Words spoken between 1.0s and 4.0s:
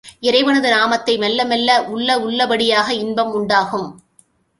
மெல்ல மெல்ல உள்ள உள்ளப் படிப்படியாக இன்பம் உண்டாகும்.